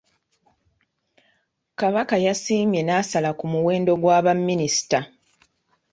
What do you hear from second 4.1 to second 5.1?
baminisita.